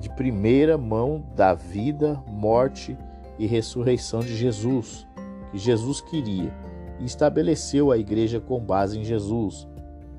[0.00, 2.96] de primeira mão da vida, morte
[3.38, 5.06] e ressurreição de Jesus,
[5.50, 6.52] que Jesus queria
[7.00, 9.66] e estabeleceu a igreja com base em Jesus,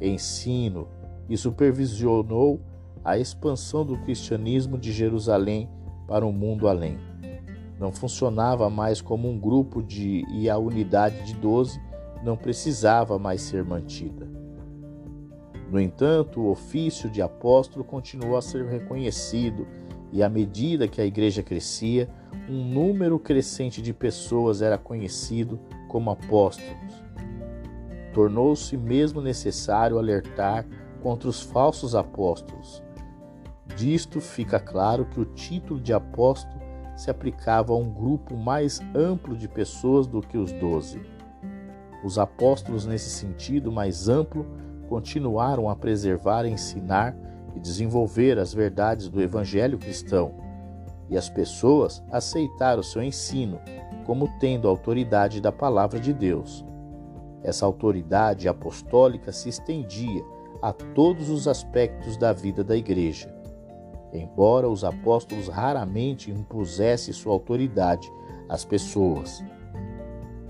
[0.02, 0.88] ensino
[1.30, 2.60] e supervisionou
[3.04, 5.70] a expansão do cristianismo de Jerusalém
[6.08, 6.98] para o mundo além.
[7.80, 11.80] Não funcionava mais como um grupo de e a unidade de doze
[12.24, 14.28] não precisava mais ser mantida.
[15.72, 19.68] No entanto, o ofício de apóstolo continuou a ser reconhecido
[20.12, 22.10] e à medida que a igreja crescia,
[22.50, 27.04] um número crescente de pessoas era conhecido como apóstolos.
[28.14, 30.66] Tornou-se mesmo necessário alertar
[31.02, 32.84] contra os falsos apóstolos.
[33.80, 36.60] Disto fica claro que o título de apóstolo
[36.98, 41.02] se aplicava a um grupo mais amplo de pessoas do que os doze.
[42.04, 44.46] Os apóstolos, nesse sentido mais amplo,
[44.89, 47.15] continuaram a preservar, ensinar
[47.56, 50.34] e desenvolver as verdades do Evangelho cristão,
[51.10, 53.62] e as pessoas aceitaram seu ensino
[54.06, 56.65] como tendo a autoridade da palavra de Deus.
[57.44, 60.22] Essa autoridade apostólica se estendia
[60.62, 63.38] a todos os aspectos da vida da igreja.
[64.12, 68.12] Embora os apóstolos raramente impusessem sua autoridade
[68.48, 69.43] às pessoas,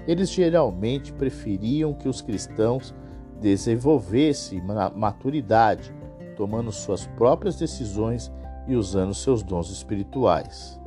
[0.08, 2.95] eles geralmente preferiam que os cristãos
[3.39, 4.62] desenvolvessem
[4.95, 5.93] maturidade,
[6.36, 8.32] tomando suas próprias decisões
[8.67, 10.80] e usando seus dons espirituais.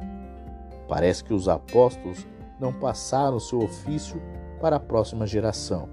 [0.89, 2.27] Parece que os apóstolos
[2.59, 4.21] não passaram seu ofício
[4.61, 5.89] para a próxima geração.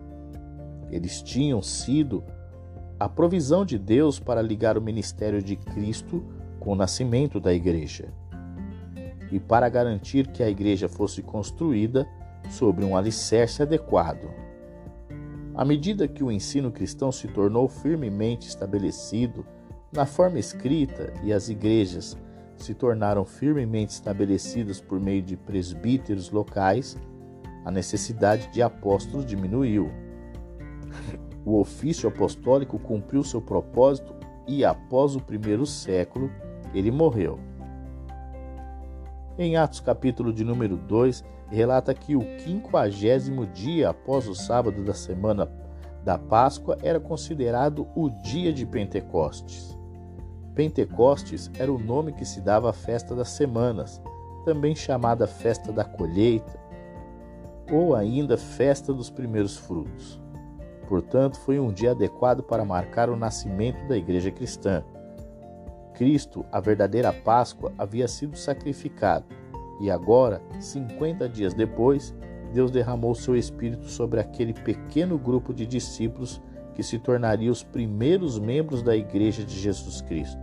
[0.89, 2.23] Eles tinham sido
[2.99, 6.23] a provisão de Deus para ligar o ministério de Cristo
[6.59, 8.13] com o nascimento da igreja
[9.31, 12.07] e para garantir que a igreja fosse construída
[12.49, 14.29] sobre um alicerce adequado.
[15.53, 19.45] À medida que o ensino cristão se tornou firmemente estabelecido
[19.91, 22.17] na forma escrita e as igrejas
[22.57, 26.97] se tornaram firmemente estabelecidas por meio de presbíteros locais,
[27.65, 29.89] a necessidade de apóstolos diminuiu.
[31.45, 34.13] O ofício apostólico cumpriu seu propósito
[34.47, 36.29] e, após o primeiro século,
[36.73, 37.39] ele morreu.
[39.37, 44.93] Em Atos capítulo de número 2, relata que o quinquagésimo dia após o sábado da
[44.93, 45.49] semana
[46.03, 49.77] da Páscoa era considerado o dia de Pentecostes.
[50.55, 54.01] Pentecostes era o nome que se dava à festa das semanas,
[54.43, 56.59] também chamada festa da colheita,
[57.71, 60.19] ou ainda festa dos primeiros frutos.
[60.87, 64.83] Portanto, foi um dia adequado para marcar o nascimento da igreja cristã.
[65.99, 69.25] Cristo, a verdadeira Páscoa, havia sido sacrificado
[69.81, 72.15] e agora, 50 dias depois,
[72.53, 76.41] Deus derramou seu Espírito sobre aquele pequeno grupo de discípulos
[76.73, 80.41] que se tornaria os primeiros membros da Igreja de Jesus Cristo.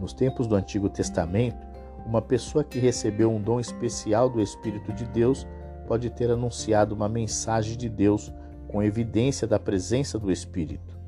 [0.00, 1.66] Nos tempos do Antigo Testamento,
[2.06, 5.46] uma pessoa que recebeu um dom especial do Espírito de Deus
[5.86, 8.32] pode ter anunciado uma mensagem de Deus
[8.68, 11.01] com evidência da presença do Espírito.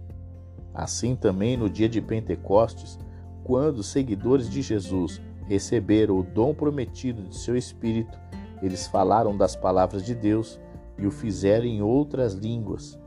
[0.74, 2.98] Assim também no dia de Pentecostes,
[3.44, 8.18] quando os seguidores de Jesus receberam o dom prometido de seu Espírito,
[8.60, 10.58] eles falaram das palavras de Deus
[10.98, 12.98] e o fizeram em outras línguas.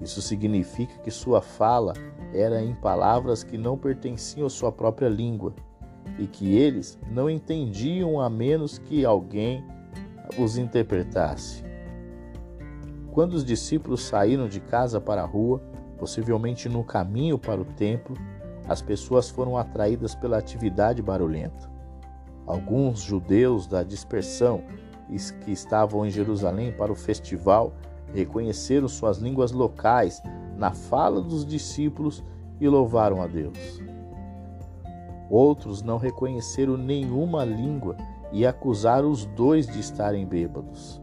[0.00, 1.94] Isso significa que sua fala
[2.32, 5.54] era em palavras que não pertenciam à sua própria língua
[6.18, 9.64] e que eles não entendiam a menos que alguém
[10.38, 11.64] os interpretasse.
[13.10, 15.62] Quando os discípulos saíram de casa para a rua,
[15.98, 18.16] possivelmente no caminho para o templo,
[18.68, 21.70] as pessoas foram atraídas pela atividade barulhenta.
[22.46, 24.62] Alguns judeus da dispersão
[25.44, 27.72] que estavam em Jerusalém para o festival
[28.12, 30.22] reconheceram suas línguas locais
[30.56, 32.24] na fala dos discípulos
[32.60, 33.82] e louvaram a Deus.
[35.28, 37.96] Outros não reconheceram nenhuma língua
[38.32, 41.00] e acusaram os dois de estarem bêbados.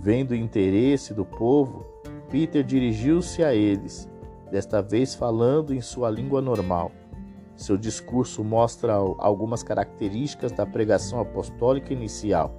[0.00, 1.84] Vendo o interesse do povo,
[2.30, 4.08] Peter dirigiu-se a eles
[4.50, 6.90] desta vez falando em sua língua normal.
[7.56, 12.54] Seu discurso mostra algumas características da pregação apostólica inicial.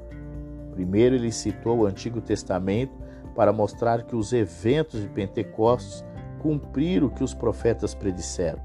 [0.71, 2.93] Primeiro, ele citou o Antigo Testamento
[3.36, 6.03] para mostrar que os eventos de Pentecostes
[6.41, 8.60] cumpriram o que os profetas predisseram.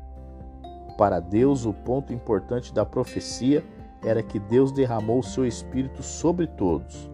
[0.99, 3.65] Para Deus, o ponto importante da profecia
[4.03, 7.11] era que Deus derramou seu Espírito sobre todos.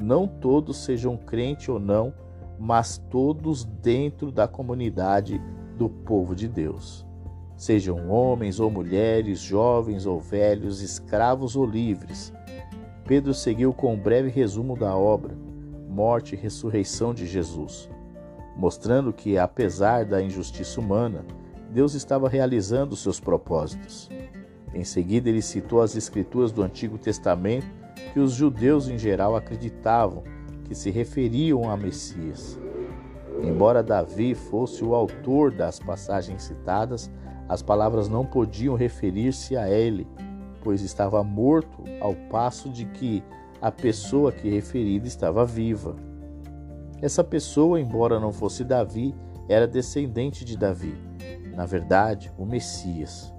[0.00, 2.12] Não todos sejam crente ou não,
[2.58, 5.40] mas todos dentro da comunidade
[5.76, 7.06] do povo de Deus.
[7.56, 12.32] Sejam homens ou mulheres, jovens ou velhos, escravos ou livres.
[13.04, 15.36] Pedro seguiu com um breve resumo da obra,
[15.88, 17.88] morte e ressurreição de Jesus,
[18.56, 21.24] mostrando que, apesar da injustiça humana,
[21.70, 24.08] Deus estava realizando seus propósitos.
[24.74, 27.66] Em seguida, ele citou as escrituras do Antigo Testamento
[28.12, 30.22] que os judeus em geral acreditavam
[30.68, 32.60] que se referiam a Messias.
[33.42, 37.10] Embora Davi fosse o autor das passagens citadas,
[37.48, 40.06] as palavras não podiam referir-se a ele,
[40.62, 43.24] pois estava morto, ao passo de que
[43.62, 45.96] a pessoa que referida estava viva.
[47.00, 49.14] Essa pessoa, embora não fosse Davi,
[49.48, 50.94] era descendente de Davi,
[51.54, 53.32] na verdade, o Messias.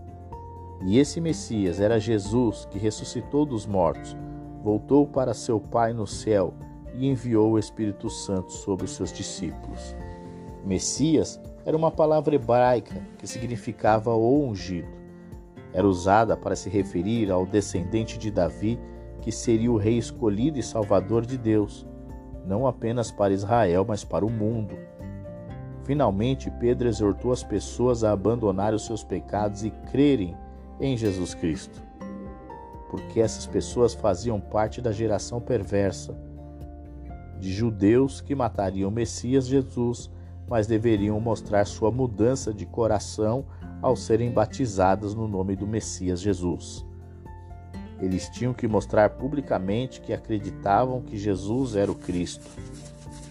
[0.81, 4.17] E esse Messias era Jesus que ressuscitou dos mortos,
[4.63, 6.53] voltou para seu Pai no céu
[6.99, 9.95] e enviou o Espírito Santo sobre os seus discípulos.
[10.65, 14.89] Messias era uma palavra hebraica que significava o ungido.
[15.71, 18.77] Era usada para se referir ao descendente de Davi,
[19.21, 21.87] que seria o rei escolhido e salvador de Deus,
[22.45, 24.75] não apenas para Israel, mas para o mundo.
[25.83, 30.35] Finalmente, Pedro exortou as pessoas a abandonarem os seus pecados e crerem
[30.81, 31.81] em Jesus Cristo.
[32.89, 36.28] Porque essas pessoas faziam parte da geração perversa
[37.39, 40.11] de judeus que matariam o Messias Jesus,
[40.47, 43.45] mas deveriam mostrar sua mudança de coração
[43.81, 46.85] ao serem batizadas no nome do Messias Jesus.
[48.01, 52.45] Eles tinham que mostrar publicamente que acreditavam que Jesus era o Cristo,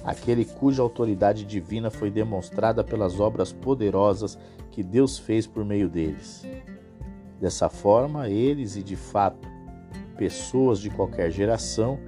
[0.04, 4.38] aquele cuja autoridade divina foi demonstrada pelas obras poderosas
[4.70, 6.46] que Deus fez por meio deles.
[7.40, 9.48] Dessa forma, eles e de fato
[10.16, 11.98] pessoas de qualquer geração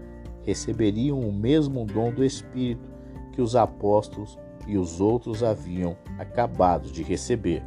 [0.44, 2.88] receberiam o mesmo dom do Espírito
[3.32, 7.62] que os apóstolos e os outros haviam acabado de receber.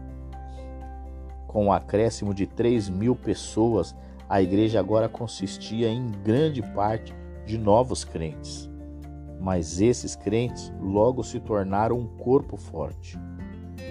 [1.48, 3.96] Com o acréscimo de 3 mil pessoas,
[4.28, 7.14] a igreja agora consistia em grande parte
[7.46, 8.70] de novos crentes.
[9.40, 13.20] Mas esses crentes logo se tornaram um corpo forte.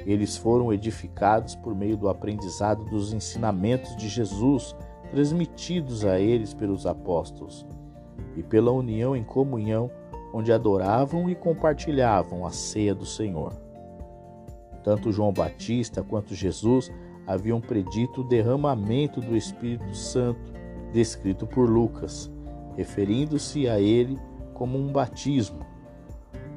[0.07, 4.74] Eles foram edificados por meio do aprendizado dos ensinamentos de Jesus
[5.11, 7.66] transmitidos a eles pelos apóstolos
[8.37, 9.91] e pela união em comunhão,
[10.33, 13.53] onde adoravam e compartilhavam a ceia do Senhor.
[14.83, 16.91] Tanto João Batista quanto Jesus
[17.27, 20.53] haviam predito o derramamento do Espírito Santo,
[20.93, 22.31] descrito por Lucas,
[22.77, 24.19] referindo-se a ele
[24.55, 25.61] como um batismo.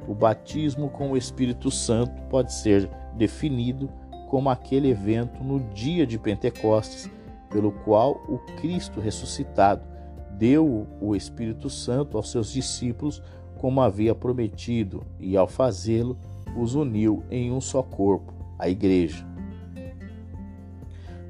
[0.08, 3.88] O batismo com o Espírito Santo pode ser definido
[4.28, 7.10] como aquele evento no dia de Pentecostes,
[7.50, 9.95] pelo qual o Cristo ressuscitado
[10.38, 13.22] deu o Espírito Santo aos seus discípulos
[13.58, 16.18] como havia prometido, e ao fazê-lo,
[16.56, 19.26] os uniu em um só corpo, a Igreja.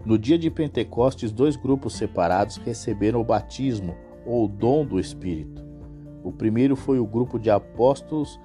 [0.04, 5.64] No dia de Pentecostes, dois grupos separados receberam o batismo ou o dom do Espírito.
[6.22, 8.40] O primeiro foi o grupo de apóstolos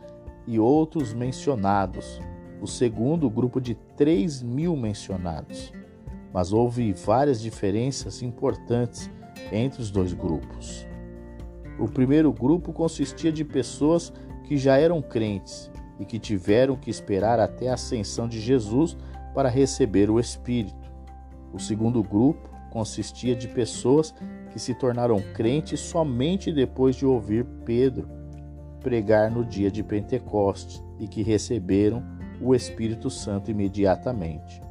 [0.48, 2.20] e outros mencionados.
[2.62, 5.74] O segundo, o grupo de três mil mencionados.
[6.34, 9.10] Mas houve várias diferenças importantes
[9.52, 10.86] entre os dois grupos.
[11.80, 14.14] O primeiro grupo consistia de pessoas
[14.44, 18.98] que já eram crentes e que tiveram que esperar até a ascensão de Jesus
[19.34, 20.92] para receber o Espírito.
[21.54, 24.14] O segundo grupo consistia de pessoas
[24.52, 28.08] que se tornaram crentes somente depois de ouvir Pedro
[28.82, 32.04] pregar no dia de Pentecostes e que receberam
[32.42, 34.62] o Espírito Santo imediatamente.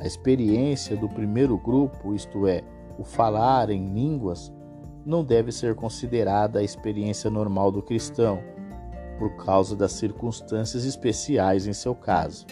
[0.00, 2.64] A experiência do primeiro grupo, isto é,
[2.98, 4.52] o falar em línguas,
[5.04, 8.40] não deve ser considerada a experiência normal do cristão,
[9.18, 12.46] por causa das circunstâncias especiais em seu caso.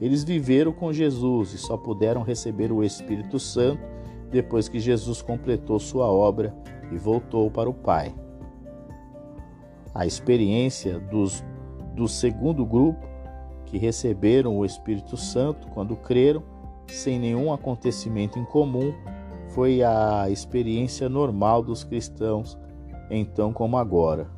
[0.00, 3.82] Eles viveram com Jesus e só puderam receber o Espírito Santo
[4.30, 6.54] depois que Jesus completou sua obra
[6.92, 8.14] e voltou para o Pai.
[9.94, 11.42] A experiência dos,
[11.94, 13.06] do segundo grupo,
[13.64, 16.42] que receberam o Espírito Santo quando creram,
[16.86, 18.92] sem nenhum acontecimento em comum,
[19.56, 22.58] foi a experiência normal dos cristãos,
[23.08, 24.28] então como agora.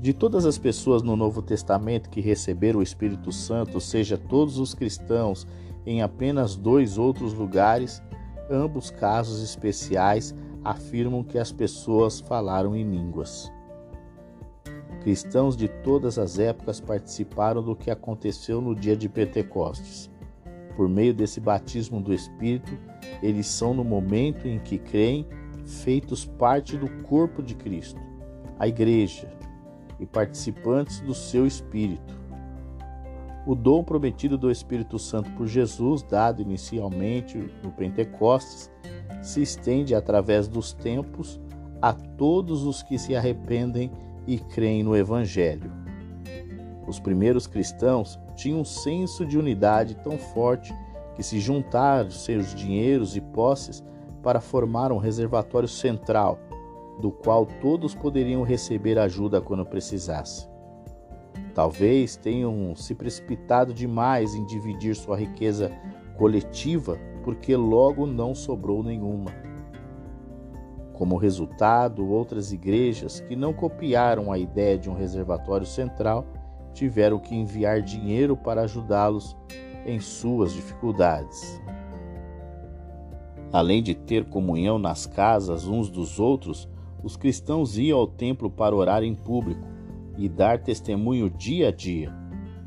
[0.00, 4.74] De todas as pessoas no Novo Testamento que receberam o Espírito Santo, seja todos os
[4.74, 5.46] cristãos
[5.86, 8.02] em apenas dois outros lugares,
[8.50, 10.34] ambos casos especiais
[10.64, 13.48] afirmam que as pessoas falaram em línguas.
[15.02, 20.10] Cristãos de todas as épocas participaram do que aconteceu no dia de Pentecostes.
[20.76, 22.76] Por meio desse batismo do Espírito,
[23.22, 25.26] eles são, no momento em que creem,
[25.64, 28.00] feitos parte do corpo de Cristo,
[28.58, 29.32] a Igreja,
[30.00, 32.18] e participantes do seu Espírito.
[33.46, 38.70] O dom prometido do Espírito Santo por Jesus, dado inicialmente no Pentecostes,
[39.22, 41.40] se estende através dos tempos
[41.80, 43.90] a todos os que se arrependem
[44.26, 45.70] e creem no Evangelho.
[46.86, 50.74] Os primeiros cristãos tinham um senso de unidade tão forte
[51.14, 53.84] que se juntaram seus dinheiros e posses
[54.22, 56.38] para formar um reservatório central,
[57.00, 60.48] do qual todos poderiam receber ajuda quando precisassem.
[61.54, 65.70] Talvez tenham se precipitado demais em dividir sua riqueza
[66.16, 69.30] coletiva, porque logo não sobrou nenhuma.
[70.92, 76.24] Como resultado, outras igrejas que não copiaram a ideia de um reservatório central
[76.74, 79.34] tiveram que enviar dinheiro para ajudá-los
[79.86, 81.60] em suas dificuldades.
[83.52, 86.68] Além de ter comunhão nas casas uns dos outros,
[87.02, 89.64] os cristãos iam ao templo para orar em público
[90.18, 92.12] e dar testemunho dia a dia.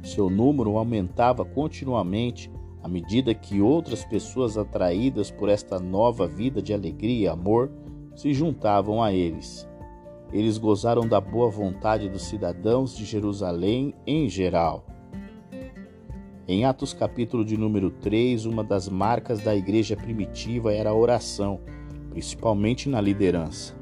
[0.01, 2.49] Seu número aumentava continuamente
[2.81, 7.69] à medida que outras pessoas atraídas por esta nova vida de alegria e amor
[8.15, 9.67] se juntavam a eles.
[10.31, 14.85] Eles gozaram da boa vontade dos cidadãos de Jerusalém em geral.
[16.45, 21.61] Em Atos capítulo de número 3, uma das marcas da igreja primitiva era a oração,
[22.09, 23.73] principalmente na liderança.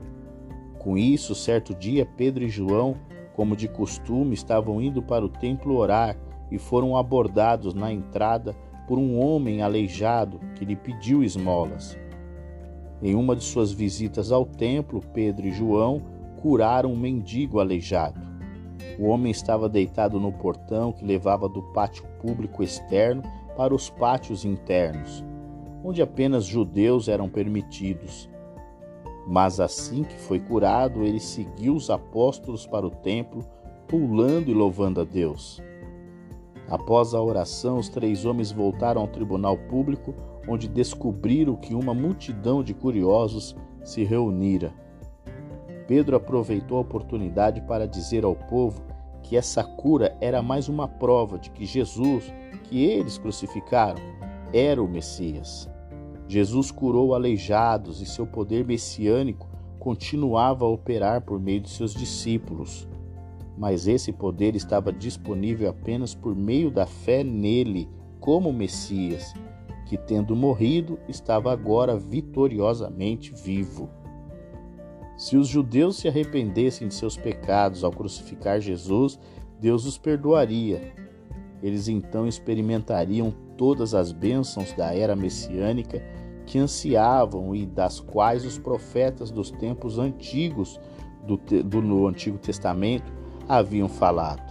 [0.78, 2.96] Com isso, certo dia, Pedro e João,
[3.36, 6.16] como de costume, estavam indo para o templo orar
[6.52, 8.56] e foram abordados na entrada
[8.88, 11.98] por um homem aleijado que lhe pediu esmolas.
[13.02, 16.15] Em uma de suas visitas ao templo, Pedro e João
[16.46, 18.22] curaram um mendigo aleijado.
[19.00, 23.24] O homem estava deitado no portão que levava do pátio público externo
[23.58, 25.26] para os pátios internos,
[25.84, 28.30] onde apenas judeus eram permitidos.
[29.28, 33.44] Mas assim que foi curado, ele seguiu os apóstolos para o templo,
[33.88, 35.60] pulando e louvando a Deus.
[36.70, 40.14] Após a oração, os três homens voltaram ao tribunal público,
[40.48, 44.85] onde descobriram que uma multidão de curiosos se reunira.
[45.88, 48.84] Pedro aproveitou a oportunidade para dizer ao povo
[49.22, 52.32] que essa cura era mais uma prova de que Jesus,
[52.64, 54.02] que eles crucificaram,
[54.54, 55.70] era o Messias.
[56.28, 59.48] Jesus curou aleijados e seu poder messiânico
[59.80, 62.88] continuava a operar por meio de seus discípulos.
[63.58, 67.88] Mas esse poder estava disponível apenas por meio da fé nele
[68.20, 69.34] como Messias,
[69.86, 73.88] que, tendo morrido, estava agora vitoriosamente vivo.
[75.18, 79.18] Se os judeus se arrependessem de seus pecados ao crucificar Jesus,
[79.60, 80.94] Deus os perdoaria.
[81.64, 86.04] Eles então experimentariam todas as bênçãos da era messiânica
[86.46, 90.80] que ansiavam e das quais os profetas dos tempos antigos
[91.26, 93.12] do, do no Antigo Testamento
[93.48, 94.44] haviam falado.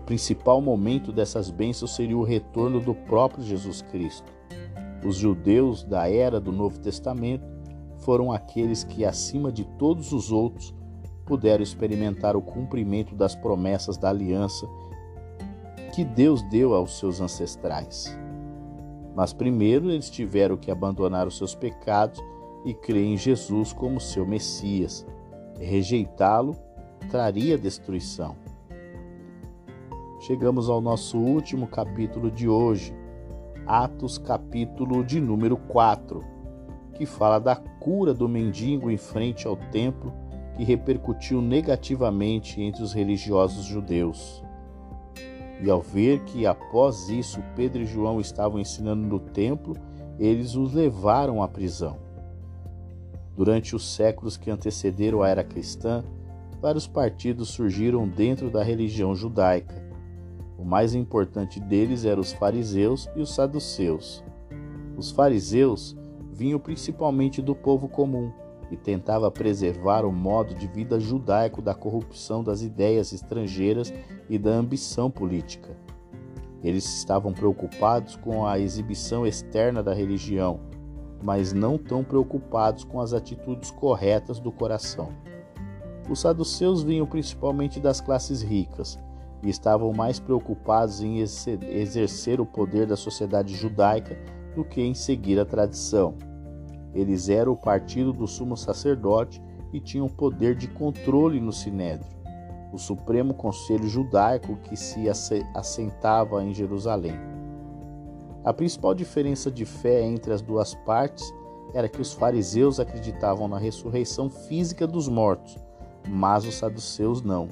[0.00, 4.30] O principal momento dessas bênçãos seria o retorno do próprio Jesus Cristo.
[5.04, 7.53] Os judeus da era do Novo Testamento
[8.04, 10.74] foram aqueles que, acima de todos os outros,
[11.24, 14.66] puderam experimentar o cumprimento das promessas da aliança
[15.94, 18.16] que Deus deu aos seus ancestrais.
[19.16, 22.22] Mas primeiro eles tiveram que abandonar os seus pecados
[22.64, 25.06] e crer em Jesus como seu Messias.
[25.58, 26.56] Rejeitá-lo
[27.10, 28.36] traria destruição.
[30.20, 32.94] Chegamos ao nosso último capítulo de hoje,
[33.66, 36.33] Atos, capítulo de número 4
[36.94, 40.12] que fala da cura do mendigo em frente ao templo,
[40.56, 44.42] que repercutiu negativamente entre os religiosos judeus.
[45.60, 49.74] E ao ver que após isso Pedro e João estavam ensinando no templo,
[50.18, 51.98] eles os levaram à prisão.
[53.36, 56.04] Durante os séculos que antecederam a era cristã,
[56.60, 59.82] vários partidos surgiram dentro da religião judaica.
[60.56, 64.24] O mais importante deles eram os fariseus e os saduceus.
[64.96, 65.96] Os fariseus
[66.34, 68.32] vinham principalmente do povo comum
[68.70, 73.92] e tentava preservar o modo de vida judaico da corrupção das ideias estrangeiras
[74.28, 75.76] e da ambição política.
[76.62, 80.60] Eles estavam preocupados com a exibição externa da religião,
[81.22, 85.10] mas não tão preocupados com as atitudes corretas do coração.
[86.10, 88.98] Os saduceus vinham principalmente das classes ricas
[89.42, 94.18] e estavam mais preocupados em exercer o poder da sociedade judaica
[94.54, 96.14] do que em seguir a tradição.
[96.94, 99.42] Eles eram o partido do sumo sacerdote
[99.72, 102.10] e tinham poder de controle no sinédrio,
[102.72, 105.06] o supremo conselho judaico que se
[105.54, 107.18] assentava em Jerusalém.
[108.44, 111.32] A principal diferença de fé entre as duas partes
[111.72, 115.58] era que os fariseus acreditavam na ressurreição física dos mortos,
[116.08, 117.48] mas os saduceus não.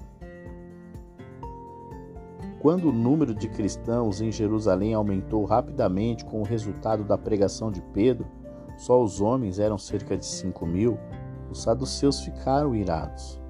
[2.63, 7.83] Quando o número de cristãos em Jerusalém aumentou rapidamente com o resultado da pregação de
[7.93, 8.25] Pedro,
[8.77, 10.97] só os homens eram cerca de cinco mil,
[11.51, 13.41] os saduceus ficaram irados.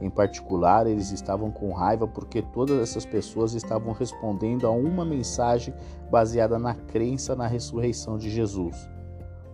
[0.00, 5.74] Em particular, eles estavam com raiva porque todas essas pessoas estavam respondendo a uma mensagem
[6.08, 8.88] baseada na crença na ressurreição de Jesus.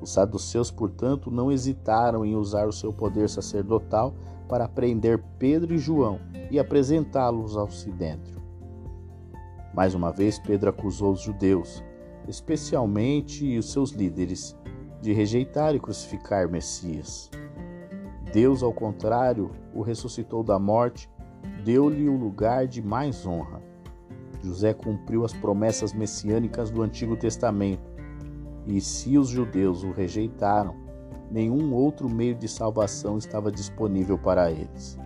[0.03, 4.13] Os saduceus, portanto, não hesitaram em usar o seu poder sacerdotal
[4.47, 8.38] para prender Pedro e João e apresentá-los ao Sidêncio.
[9.79, 11.85] Mais uma vez, Pedro acusou os judeus,
[12.27, 14.59] especialmente os seus líderes,
[15.01, 17.31] de rejeitar e crucificar Messias.
[18.33, 21.09] Deus, ao contrário, o ressuscitou da morte,
[21.65, 23.63] deu-lhe o lugar de mais honra.
[24.43, 27.89] José cumpriu as promessas messiânicas do Antigo Testamento
[28.67, 30.75] E se os judeus o rejeitaram,
[31.31, 34.99] nenhum outro meio de salvação estava disponível para eles.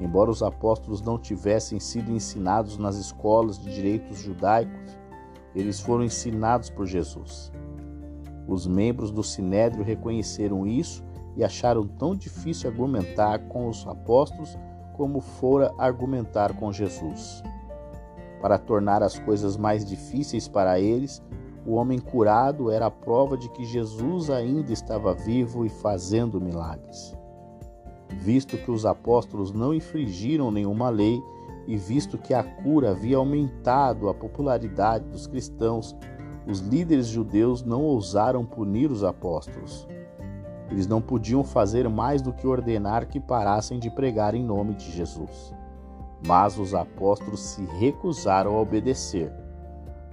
[0.00, 4.98] Embora os apóstolos não tivessem sido ensinados nas escolas de direitos judaicos,
[5.54, 7.50] eles foram ensinados por Jesus.
[8.46, 11.02] Os membros do sinédrio reconheceram isso
[11.34, 14.56] e acharam tão difícil argumentar com os apóstolos
[14.94, 17.42] como fora argumentar com Jesus.
[18.40, 21.22] Para tornar as coisas mais difíceis para eles,
[21.66, 27.15] o homem curado era a prova de que Jesus ainda estava vivo e fazendo milagres.
[28.10, 31.22] Visto que os apóstolos não infringiram nenhuma lei
[31.66, 35.96] e visto que a cura havia aumentado a popularidade dos cristãos,
[36.46, 39.86] os líderes judeus não ousaram punir os apóstolos.
[40.70, 44.90] Eles não podiam fazer mais do que ordenar que parassem de pregar em nome de
[44.90, 45.52] Jesus.
[46.26, 49.32] Mas os apóstolos se recusaram a obedecer.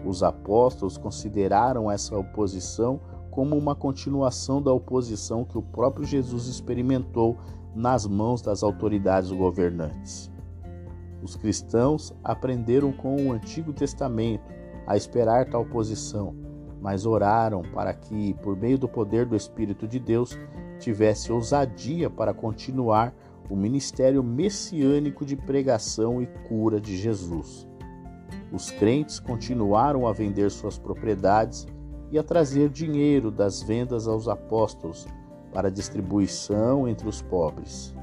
[0.05, 2.99] Os apóstolos consideraram essa oposição
[3.31, 7.37] como uma continuação da oposição que o próprio Jesus experimentou
[7.75, 10.31] nas mãos das autoridades governantes.
[11.21, 14.43] Os cristãos aprenderam com o Antigo Testamento
[14.85, 16.35] a esperar tal posição,
[16.81, 20.37] mas oraram para que, por meio do poder do Espírito de Deus,
[20.79, 23.13] tivesse ousadia para continuar
[23.49, 27.67] o ministério messiânico de pregação e cura de Jesus.
[28.51, 31.65] Os crentes continuaram a vender suas propriedades
[32.11, 35.07] e a trazer dinheiro das vendas aos apóstolos
[35.53, 37.95] para distribuição entre os pobres.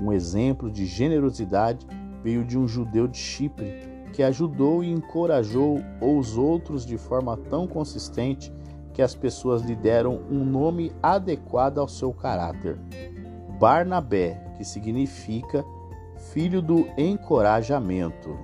[0.00, 1.86] Um exemplo de generosidade
[2.22, 7.66] veio de um judeu de Chipre que ajudou e encorajou os outros de forma tão
[7.66, 8.52] consistente
[8.92, 12.78] que as pessoas lhe deram um nome adequado ao seu caráter:
[13.58, 15.64] Barnabé, que significa
[16.32, 18.38] filho do encorajamento.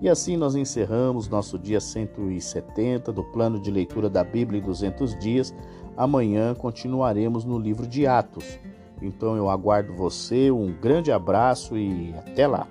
[0.00, 5.18] E assim nós encerramos nosso dia 170 do plano de leitura da Bíblia em 200
[5.18, 5.54] dias.
[5.96, 8.58] Amanhã continuaremos no livro de Atos.
[9.00, 12.66] Então eu aguardo você, um grande abraço e até lá!